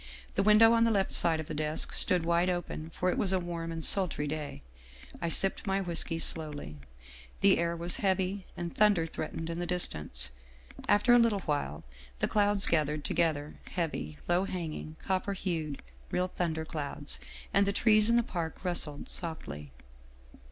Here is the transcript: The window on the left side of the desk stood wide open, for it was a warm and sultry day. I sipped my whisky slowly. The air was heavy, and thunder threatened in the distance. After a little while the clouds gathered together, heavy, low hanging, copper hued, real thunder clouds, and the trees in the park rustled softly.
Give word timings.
The 0.33 0.41
window 0.41 0.73
on 0.73 0.83
the 0.83 0.89
left 0.89 1.13
side 1.13 1.39
of 1.39 1.45
the 1.45 1.53
desk 1.53 1.93
stood 1.93 2.25
wide 2.25 2.49
open, 2.49 2.89
for 2.89 3.11
it 3.11 3.19
was 3.19 3.31
a 3.31 3.39
warm 3.39 3.71
and 3.71 3.85
sultry 3.85 4.25
day. 4.25 4.63
I 5.21 5.29
sipped 5.29 5.67
my 5.67 5.79
whisky 5.79 6.17
slowly. 6.17 6.77
The 7.41 7.59
air 7.59 7.75
was 7.75 7.97
heavy, 7.97 8.47
and 8.57 8.75
thunder 8.75 9.05
threatened 9.05 9.51
in 9.51 9.59
the 9.59 9.67
distance. 9.67 10.31
After 10.89 11.13
a 11.13 11.19
little 11.19 11.41
while 11.41 11.83
the 12.17 12.27
clouds 12.27 12.65
gathered 12.65 13.05
together, 13.05 13.59
heavy, 13.65 14.17
low 14.27 14.45
hanging, 14.45 14.95
copper 15.05 15.33
hued, 15.33 15.83
real 16.09 16.25
thunder 16.25 16.65
clouds, 16.65 17.19
and 17.53 17.67
the 17.67 17.71
trees 17.71 18.09
in 18.09 18.15
the 18.15 18.23
park 18.23 18.65
rustled 18.65 19.07
softly. 19.07 19.71